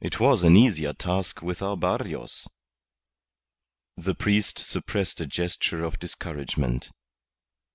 [0.00, 2.48] It was an easier task with our Barrios."
[3.98, 6.90] The priest suppressed a gesture of discouragement.